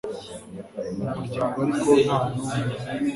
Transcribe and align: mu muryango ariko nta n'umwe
mu 0.95 1.09
muryango 1.15 1.57
ariko 1.65 1.89
nta 2.03 2.17
n'umwe 2.31 2.61